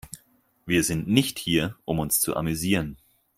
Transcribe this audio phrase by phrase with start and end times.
[0.65, 2.97] Wir sind nicht hier, um uns zu amüsieren.